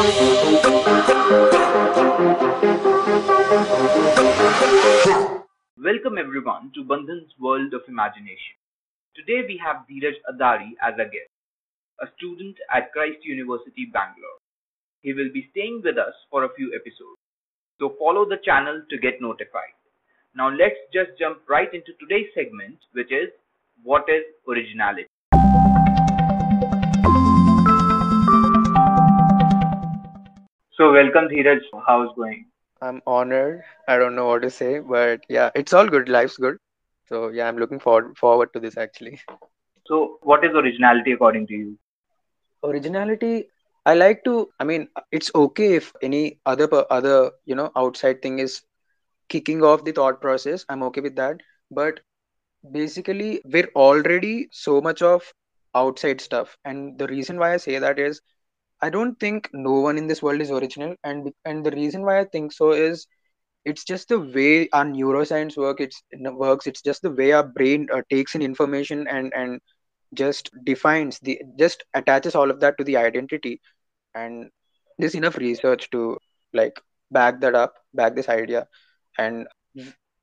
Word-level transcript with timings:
Welcome 0.00 0.16
everyone 6.16 6.72
to 6.74 6.80
Bandhan's 6.84 7.34
World 7.38 7.74
of 7.74 7.82
Imagination. 7.86 8.56
Today 9.14 9.42
we 9.46 9.60
have 9.62 9.84
Dheeraj 9.84 10.16
Adari 10.32 10.70
as 10.80 10.94
a 10.94 11.04
guest, 11.04 11.28
a 12.00 12.06
student 12.16 12.56
at 12.74 12.90
Christ 12.92 13.18
University, 13.24 13.90
Bangalore. 13.92 14.40
He 15.02 15.12
will 15.12 15.28
be 15.34 15.48
staying 15.50 15.82
with 15.84 15.98
us 15.98 16.14
for 16.30 16.44
a 16.44 16.54
few 16.56 16.72
episodes. 16.74 17.20
So 17.78 17.94
follow 17.98 18.24
the 18.24 18.38
channel 18.42 18.80
to 18.88 18.96
get 18.96 19.20
notified. 19.20 19.76
Now 20.34 20.48
let's 20.48 20.80
just 20.94 21.10
jump 21.18 21.40
right 21.46 21.68
into 21.74 21.92
today's 22.00 22.32
segment, 22.34 22.78
which 22.92 23.12
is 23.12 23.28
what 23.82 24.08
is 24.08 24.24
originality? 24.48 25.09
So 30.80 30.92
welcome 30.94 31.28
Dheeraj, 31.28 31.60
how's 31.86 32.08
going? 32.16 32.46
I'm 32.80 33.02
honored. 33.06 33.62
I 33.86 33.98
don't 33.98 34.16
know 34.16 34.28
what 34.28 34.42
to 34.42 34.50
say, 34.50 34.78
but 34.78 35.20
yeah, 35.28 35.50
it's 35.54 35.74
all 35.74 35.86
good. 35.86 36.08
Life's 36.08 36.38
good. 36.38 36.56
So 37.06 37.28
yeah, 37.28 37.48
I'm 37.48 37.58
looking 37.58 37.78
forward 37.78 38.16
forward 38.16 38.54
to 38.54 38.60
this 38.60 38.78
actually. 38.78 39.20
So 39.86 40.18
what 40.22 40.42
is 40.42 40.52
originality 40.54 41.12
according 41.12 41.46
to 41.48 41.52
you? 41.54 41.78
Originality, 42.64 43.50
I 43.84 43.94
like 43.94 44.24
to. 44.24 44.48
I 44.58 44.64
mean, 44.64 44.88
it's 45.12 45.30
okay 45.34 45.74
if 45.74 45.92
any 46.02 46.40
other 46.46 46.68
other 46.90 47.32
you 47.44 47.54
know 47.54 47.70
outside 47.76 48.22
thing 48.22 48.38
is 48.38 48.62
kicking 49.28 49.62
off 49.62 49.84
the 49.84 49.92
thought 49.92 50.22
process. 50.22 50.64
I'm 50.70 50.82
okay 50.84 51.02
with 51.02 51.16
that. 51.16 51.42
But 51.70 52.00
basically, 52.72 53.42
we're 53.44 53.70
already 53.76 54.48
so 54.50 54.80
much 54.80 55.02
of 55.02 55.32
outside 55.74 56.20
stuff, 56.20 56.56
and 56.64 56.98
the 56.98 57.06
reason 57.08 57.38
why 57.38 57.54
I 57.54 57.58
say 57.58 57.78
that 57.78 57.98
is 57.98 58.22
I 58.82 58.90
don't 58.90 59.18
think 59.18 59.48
no 59.52 59.72
one 59.80 59.98
in 59.98 60.06
this 60.06 60.22
world 60.22 60.40
is 60.40 60.50
original, 60.50 60.94
and 61.04 61.32
and 61.44 61.64
the 61.64 61.70
reason 61.70 62.02
why 62.04 62.20
I 62.20 62.24
think 62.24 62.52
so 62.52 62.72
is 62.72 63.06
it's 63.64 63.84
just 63.84 64.08
the 64.08 64.18
way 64.20 64.68
our 64.72 64.84
neuroscience 64.84 65.56
work. 65.56 65.80
It's 65.80 66.02
works. 66.12 66.66
It's 66.66 66.82
just 66.82 67.02
the 67.02 67.10
way 67.10 67.32
our 67.32 67.44
brain 67.46 67.88
uh, 67.92 68.02
takes 68.10 68.34
in 68.34 68.42
information 68.42 69.06
and 69.08 69.32
and 69.34 69.60
just 70.14 70.50
defines 70.64 71.18
the 71.20 71.40
just 71.58 71.84
attaches 71.94 72.34
all 72.34 72.50
of 72.50 72.60
that 72.60 72.78
to 72.78 72.84
the 72.84 72.96
identity. 72.96 73.60
And 74.14 74.50
there's 74.98 75.14
enough 75.14 75.36
research 75.36 75.90
to 75.90 76.18
like 76.52 76.80
back 77.10 77.40
that 77.40 77.54
up, 77.54 77.74
back 77.94 78.14
this 78.16 78.28
idea, 78.28 78.66
and 79.18 79.46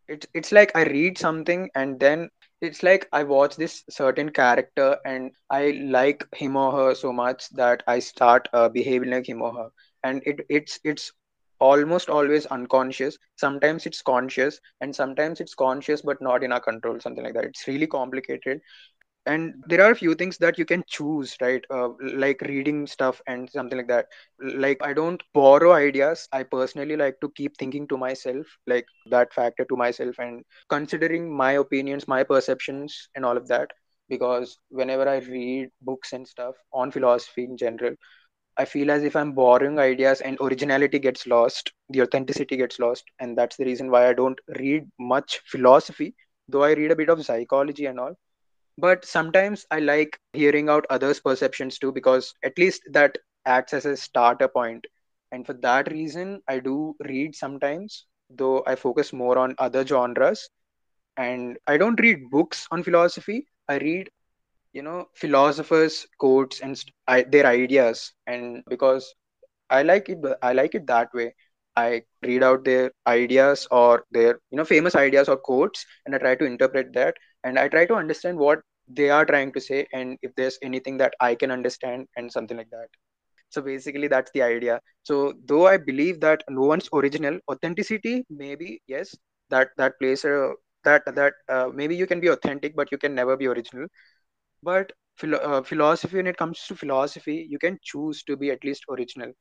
it's 0.07 0.27
it's 0.33 0.51
like 0.51 0.71
I 0.75 0.83
read 0.83 1.17
something 1.17 1.69
and 1.75 1.99
then 1.99 2.29
it's 2.61 2.83
like 2.83 3.07
I 3.11 3.23
watch 3.23 3.55
this 3.55 3.83
certain 3.89 4.29
character 4.31 4.97
and 5.05 5.31
I 5.49 5.71
like 5.85 6.25
him 6.35 6.55
or 6.55 6.71
her 6.71 6.95
so 6.95 7.11
much 7.13 7.49
that 7.51 7.83
I 7.87 7.99
start 7.99 8.47
uh, 8.53 8.69
behaving 8.69 9.09
like 9.11 9.27
him 9.27 9.41
or 9.41 9.53
her, 9.53 9.69
and 10.03 10.21
it 10.25 10.41
it's 10.49 10.79
it's 10.83 11.11
almost 11.59 12.09
always 12.09 12.45
unconscious. 12.47 13.17
Sometimes 13.35 13.85
it's 13.85 14.01
conscious, 14.01 14.59
and 14.81 14.95
sometimes 14.95 15.39
it's 15.39 15.55
conscious 15.55 16.01
but 16.01 16.21
not 16.21 16.43
in 16.43 16.51
our 16.51 16.61
control. 16.61 16.99
Something 16.99 17.23
like 17.23 17.33
that. 17.33 17.45
It's 17.45 17.67
really 17.67 17.87
complicated, 17.87 18.61
and 19.27 19.53
there 19.67 19.81
are 19.83 19.91
a 19.91 19.95
few 19.95 20.15
things 20.15 20.37
that 20.39 20.57
you 20.57 20.65
can 20.65 20.83
choose 20.87 21.35
right? 21.41 21.63
Uh, 21.69 21.89
like 22.01 22.41
reading 22.41 22.87
stuff 22.87 23.21
and 23.27 23.49
something 23.49 23.77
like 23.77 23.87
that. 23.87 24.07
Like 24.39 24.79
i 24.81 24.93
don't 24.93 25.21
borrow 25.33 25.73
ideas. 25.73 26.27
I 26.33 26.43
personally 26.43 26.95
like 26.97 27.19
to 27.21 27.29
keep 27.31 27.57
thinking 27.57 27.87
to 27.89 27.97
myself 27.97 28.47
like 28.67 28.85
that 29.11 29.33
factor 29.33 29.65
to 29.65 29.75
myself 29.77 30.15
and 30.19 30.43
considering 30.69 31.35
my 31.35 31.53
opinions 31.53 32.07
my 32.07 32.23
perceptions 32.23 33.09
and 33.15 33.25
all 33.25 33.37
of 33.37 33.47
that. 33.49 33.71
Because 34.09 34.57
whenever 34.69 35.07
i 35.09 35.17
read 35.19 35.69
books 35.81 36.13
and 36.13 36.27
stuff 36.27 36.55
on 36.73 36.91
philosophy 36.91 37.43
in 37.45 37.57
general 37.57 37.95
i 38.57 38.65
feel 38.65 38.91
as 38.91 39.03
if 39.03 39.15
i'm 39.15 39.31
borrowing 39.33 39.79
ideas 39.79 40.21
and 40.21 40.37
originality 40.41 40.99
gets 40.99 41.25
lost 41.27 41.71
the 41.89 42.01
authenticity 42.01 42.57
gets 42.57 42.79
lost. 42.79 43.03
And 43.19 43.37
that's 43.37 43.57
the 43.57 43.65
reason 43.65 43.91
why 43.91 44.07
i 44.09 44.13
don't 44.13 44.39
read 44.59 44.89
much 44.99 45.39
philosophy 45.45 46.15
though 46.49 46.63
i 46.63 46.73
read 46.73 46.91
a 46.91 46.95
bit 46.95 47.09
of 47.09 47.23
psychology 47.25 47.85
and 47.85 47.99
all 47.99 48.15
but 48.77 49.05
sometimes 49.05 49.65
i 49.71 49.79
like 49.79 50.19
hearing 50.33 50.69
out 50.69 50.85
others 50.89 51.19
perceptions 51.19 51.77
too 51.79 51.91
because 51.91 52.33
at 52.43 52.57
least 52.57 52.81
that 52.91 53.17
acts 53.45 53.73
as 53.73 53.85
a 53.85 53.95
starter 53.97 54.47
point. 54.47 54.85
and 55.31 55.45
for 55.45 55.53
that 55.53 55.91
reason 55.91 56.41
i 56.47 56.59
do 56.59 56.95
read 57.09 57.35
sometimes 57.35 58.05
though 58.29 58.63
i 58.67 58.75
focus 58.75 59.13
more 59.13 59.37
on 59.37 59.55
other 59.57 59.85
genres. 59.85 60.49
And 61.17 61.57
i 61.67 61.77
don't 61.77 61.99
read 61.99 62.29
books 62.31 62.67
on 62.71 62.83
philosophy. 62.83 63.47
I 63.69 63.77
read 63.77 64.09
you 64.73 64.81
know 64.83 65.07
philosophers 65.15 66.07
quotes 66.19 66.59
and 66.61 66.75
I, 67.07 67.23
their 67.23 67.45
ideas. 67.45 68.13
And 68.27 68.63
because 68.69 69.13
i 69.69 69.81
like 69.83 70.09
it 70.09 70.19
i 70.41 70.53
like 70.53 70.75
it 70.75 70.87
that 70.87 71.13
way. 71.13 71.33
I 71.75 72.03
read 72.23 72.43
out 72.43 72.63
their 72.65 72.91
ideas 73.07 73.67
or 73.71 74.03
their 74.11 74.39
you 74.51 74.57
know 74.57 74.65
famous 74.65 74.95
ideas 74.95 75.27
or 75.29 75.37
quotes 75.37 75.85
and 76.05 76.15
i 76.15 76.19
try 76.19 76.35
to 76.35 76.45
interpret 76.45 76.93
that 76.93 77.15
and 77.47 77.59
i 77.59 77.67
try 77.73 77.85
to 77.91 77.95
understand 78.03 78.37
what 78.45 78.59
they 78.99 79.09
are 79.09 79.25
trying 79.25 79.51
to 79.53 79.61
say 79.67 79.85
and 79.93 80.17
if 80.27 80.35
there's 80.35 80.59
anything 80.69 80.97
that 81.03 81.13
i 81.27 81.35
can 81.35 81.51
understand 81.51 82.07
and 82.17 82.31
something 82.31 82.57
like 82.57 82.69
that. 82.71 82.87
So 83.49 83.61
basically 83.61 84.07
that's 84.07 84.31
the 84.33 84.41
idea. 84.43 84.79
So 85.03 85.33
though 85.47 85.67
i 85.67 85.77
believe 85.77 86.19
that 86.21 86.43
no 86.49 86.63
one's 86.71 86.89
original 86.93 87.39
authenticity 87.51 88.25
maybe 88.29 88.81
yes 88.87 89.15
that 89.49 89.69
that 89.77 89.99
plays 89.99 90.25
a 90.25 90.53
that 90.83 91.03
that 91.19 91.33
uh, 91.49 91.67
maybe 91.73 91.95
you 91.95 92.07
can 92.07 92.19
be 92.21 92.27
authentic 92.35 92.75
but 92.75 92.91
you 92.91 92.97
can 92.97 93.15
never 93.15 93.37
be 93.37 93.47
original. 93.47 93.87
But 94.63 94.91
philo- 95.17 95.39
uh, 95.39 95.63
philosophy 95.63 96.17
when 96.17 96.27
it 96.27 96.37
comes 96.37 96.65
to 96.67 96.75
philosophy 96.75 97.47
you 97.49 97.59
can 97.59 97.79
choose 97.83 98.23
to 98.23 98.37
be 98.37 98.51
at 98.51 98.63
least 98.63 98.85
original. 98.89 99.31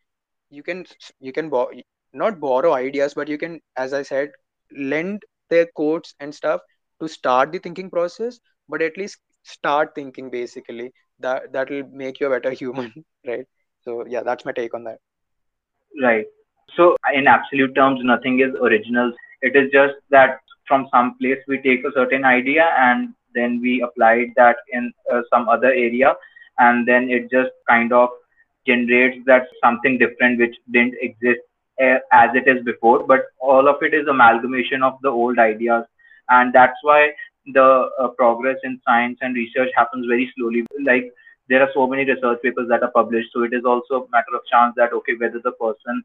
You 0.51 0.63
can 0.63 0.87
you 1.21 1.33
can 1.33 1.51
bo- 1.51 1.73
not 2.13 2.41
borrow 2.41 2.73
ideas 2.75 3.15
but 3.15 3.29
you 3.29 3.39
can 3.39 3.61
as 3.77 3.93
i 3.95 4.03
said 4.03 4.31
lend 4.77 5.25
their 5.51 5.67
quotes 5.75 6.15
and 6.21 6.35
stuff 6.35 6.61
to 7.01 7.09
start 7.09 7.53
the 7.53 7.59
thinking 7.59 7.91
process 7.91 8.41
but 8.69 8.83
at 8.83 8.97
least 8.97 9.19
start 9.43 9.95
thinking 9.95 10.31
basically 10.31 10.93
that 11.21 11.53
that 11.53 11.71
will 11.71 11.85
make 12.05 12.21
you 12.21 12.27
a 12.27 12.31
better 12.37 12.51
human 12.63 12.93
right 13.27 13.47
so 13.83 14.05
yeah 14.07 14.23
that's 14.23 14.45
my 14.45 14.53
take 14.53 14.75
on 14.75 14.85
that 14.85 14.99
Right. 16.03 16.27
So 16.77 16.97
in 17.13 17.27
absolute 17.27 17.75
terms, 17.75 18.01
nothing 18.03 18.41
is 18.41 18.55
original. 18.61 19.13
It 19.43 19.57
is 19.57 19.71
just 19.73 19.95
that 20.11 20.39
from 20.67 20.89
some 20.93 21.17
place 21.21 21.39
we 21.49 21.59
take 21.63 21.85
a 21.85 21.93
certain 21.95 22.25
idea 22.25 22.71
and 22.79 23.15
then 23.35 23.61
we 23.61 23.83
apply 23.83 24.27
that 24.37 24.57
in 24.73 24.93
uh, 25.13 25.23
some 25.33 25.49
other 25.49 25.69
area, 25.69 26.15
and 26.59 26.87
then 26.87 27.11
it 27.11 27.31
just 27.31 27.51
kind 27.69 27.93
of 27.93 28.09
generates 28.67 29.19
that 29.27 29.47
something 29.63 29.99
different 29.99 30.39
which 30.39 30.55
didn't 30.73 30.95
exist 31.01 31.41
uh, 31.83 31.99
as 32.13 32.31
it 32.35 32.49
is 32.49 32.65
before. 32.65 33.05
But 33.07 33.27
all 33.41 33.69
of 33.69 33.77
it 33.83 33.95
is 33.95 34.07
amalgamation 34.09 34.83
of 34.83 34.95
the 35.03 35.09
old 35.11 35.39
ideas, 35.39 35.85
and 36.29 36.53
that's 36.53 36.79
why 36.83 37.13
the 37.53 37.89
uh, 38.01 38.09
progress 38.09 38.57
in 38.65 38.81
science 38.85 39.19
and 39.21 39.35
research 39.35 39.71
happens 39.77 40.07
very 40.07 40.33
slowly. 40.37 40.65
Like 40.85 41.13
there 41.49 41.63
are 41.63 41.71
so 41.75 41.87
many 41.87 42.05
research 42.05 42.43
papers 42.43 42.69
that 42.69 42.83
are 42.83 42.91
published, 42.91 43.31
so 43.33 43.43
it 43.43 43.53
is 43.53 43.65
also 43.65 44.05
a 44.05 44.11
matter 44.11 44.35
of 44.35 44.47
chance 44.51 44.75
that 44.77 44.93
okay 44.93 45.15
whether 45.19 45.41
the 45.43 45.53
person 45.53 46.03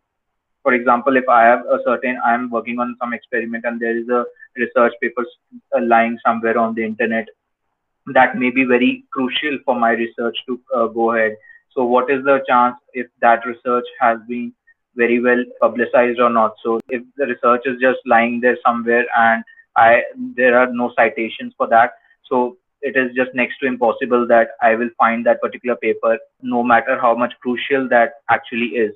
for 0.63 0.73
example, 0.73 1.17
if 1.17 1.27
I 1.27 1.43
have 1.43 1.65
a 1.65 1.79
certain, 1.85 2.19
I'm 2.23 2.49
working 2.49 2.79
on 2.79 2.95
some 2.99 3.13
experiment 3.13 3.65
and 3.65 3.79
there 3.79 3.97
is 3.97 4.07
a 4.09 4.25
research 4.55 4.93
paper 5.01 5.25
uh, 5.75 5.81
lying 5.81 6.17
somewhere 6.25 6.57
on 6.57 6.75
the 6.75 6.83
internet 6.83 7.27
that 8.07 8.37
may 8.37 8.49
be 8.49 8.63
very 8.63 9.03
crucial 9.11 9.57
for 9.65 9.75
my 9.79 9.91
research 9.91 10.37
to 10.47 10.59
uh, 10.75 10.87
go 10.87 11.13
ahead. 11.13 11.35
So, 11.73 11.83
what 11.83 12.11
is 12.11 12.23
the 12.23 12.43
chance 12.47 12.75
if 12.93 13.07
that 13.21 13.45
research 13.45 13.85
has 13.99 14.19
been 14.27 14.53
very 14.95 15.21
well 15.21 15.43
publicized 15.59 16.19
or 16.19 16.29
not? 16.29 16.55
So, 16.63 16.79
if 16.89 17.01
the 17.17 17.27
research 17.27 17.61
is 17.65 17.79
just 17.81 17.99
lying 18.05 18.39
there 18.41 18.57
somewhere 18.65 19.05
and 19.17 19.43
I 19.77 20.03
there 20.35 20.57
are 20.57 20.71
no 20.71 20.91
citations 20.95 21.53
for 21.57 21.67
that, 21.67 21.93
so 22.29 22.57
it 22.81 22.97
is 22.97 23.15
just 23.15 23.33
next 23.35 23.59
to 23.59 23.67
impossible 23.67 24.27
that 24.27 24.49
I 24.61 24.75
will 24.75 24.89
find 24.97 25.25
that 25.25 25.41
particular 25.41 25.75
paper, 25.75 26.17
no 26.41 26.63
matter 26.63 26.99
how 26.99 27.15
much 27.15 27.33
crucial 27.41 27.87
that 27.89 28.13
actually 28.29 28.69
is. 28.85 28.93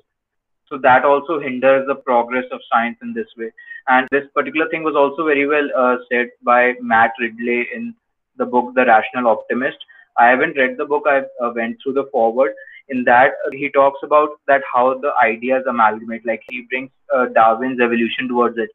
So 0.68 0.78
that 0.78 1.04
also 1.04 1.38
hinders 1.38 1.86
the 1.86 1.94
progress 1.94 2.44
of 2.50 2.60
science 2.70 2.98
in 3.00 3.14
this 3.14 3.28
way. 3.36 3.52
And 3.88 4.08
this 4.10 4.24
particular 4.34 4.68
thing 4.68 4.82
was 4.82 4.96
also 4.96 5.24
very 5.24 5.46
well 5.46 5.68
uh, 5.76 5.96
said 6.10 6.30
by 6.42 6.74
Matt 6.80 7.12
Ridley 7.20 7.68
in 7.72 7.94
the 8.36 8.44
book 8.44 8.74
The 8.74 8.84
Rational 8.84 9.28
Optimist. 9.28 9.78
I 10.18 10.26
haven't 10.26 10.56
read 10.56 10.76
the 10.76 10.84
book. 10.84 11.04
I 11.06 11.18
uh, 11.42 11.52
went 11.54 11.76
through 11.82 11.92
the 11.92 12.08
foreword. 12.10 12.52
In 12.88 13.04
that, 13.04 13.32
uh, 13.46 13.50
he 13.52 13.70
talks 13.70 14.00
about 14.02 14.30
that 14.48 14.62
how 14.72 14.98
the 14.98 15.12
ideas 15.22 15.62
amalgamate. 15.68 16.26
Like 16.26 16.42
he 16.48 16.66
brings 16.68 16.90
uh, 17.14 17.26
Darwin's 17.26 17.80
evolution 17.80 18.26
towards 18.26 18.58
it. 18.58 18.70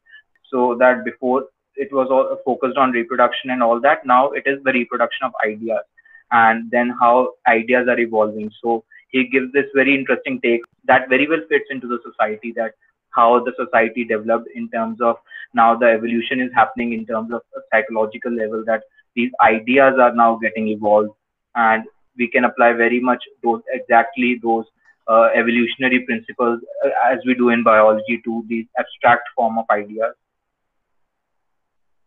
So 0.50 0.76
that 0.78 1.04
before 1.04 1.44
it 1.76 1.92
was 1.92 2.08
all 2.10 2.36
focused 2.44 2.76
on 2.76 2.92
reproduction 2.92 3.50
and 3.50 3.62
all 3.62 3.80
that. 3.80 4.04
Now 4.04 4.30
it 4.30 4.44
is 4.46 4.62
the 4.64 4.72
reproduction 4.72 5.26
of 5.26 5.32
ideas, 5.44 5.84
and 6.30 6.70
then 6.70 6.94
how 7.00 7.34
ideas 7.46 7.88
are 7.88 7.98
evolving. 7.98 8.50
So 8.62 8.84
he 9.08 9.28
gives 9.28 9.52
this 9.52 9.66
very 9.74 9.94
interesting 9.94 10.40
take 10.40 10.62
that 10.84 11.08
very 11.08 11.28
well 11.28 11.44
fits 11.48 11.66
into 11.70 11.86
the 11.86 11.98
society 12.04 12.52
that 12.56 12.72
how 13.10 13.44
the 13.44 13.52
society 13.62 14.04
developed 14.04 14.48
in 14.54 14.68
terms 14.70 15.00
of 15.00 15.16
now 15.54 15.76
the 15.76 15.86
evolution 15.86 16.40
is 16.40 16.50
happening 16.54 16.92
in 16.94 17.06
terms 17.06 17.32
of 17.32 17.42
a 17.56 17.60
psychological 17.70 18.32
level 18.32 18.64
that 18.66 18.82
these 19.14 19.30
ideas 19.42 19.94
are 20.00 20.14
now 20.14 20.36
getting 20.36 20.68
evolved 20.68 21.10
and 21.54 21.84
we 22.16 22.28
can 22.28 22.44
apply 22.44 22.72
very 22.72 23.00
much 23.00 23.22
those 23.42 23.60
exactly 23.72 24.40
those 24.42 24.64
uh, 25.08 25.28
evolutionary 25.34 26.00
principles 26.06 26.60
uh, 26.84 26.90
as 27.12 27.18
we 27.26 27.34
do 27.34 27.50
in 27.50 27.62
biology 27.62 28.20
to 28.24 28.44
these 28.48 28.66
abstract 28.78 29.28
form 29.36 29.58
of 29.58 29.64
ideas 29.70 30.14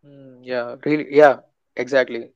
Mm, 0.05 0.39
yeah, 0.43 0.75
really, 0.85 1.07
yeah, 1.15 1.41
exactly. 1.75 2.31